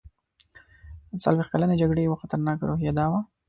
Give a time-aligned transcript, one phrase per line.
[1.09, 3.19] د څلوېښت کلنې جګړې یوه خطرناکه روحیه دا وه.